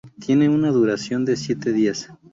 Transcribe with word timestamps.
Tiene 0.19 0.49
una 0.49 0.71
duración 0.71 1.25
de 1.25 1.35
siete 1.35 1.71
días. 1.71 2.09